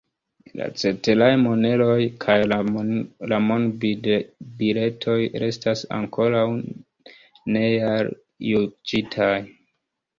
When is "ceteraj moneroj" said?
0.83-1.97